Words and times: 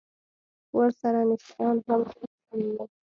ورسره 0.75 1.21
نشه 1.29 1.53
يان 1.61 1.77
هم 1.87 2.01
زيات 2.09 2.35
سوي 2.45 2.65
وو. 2.73 2.85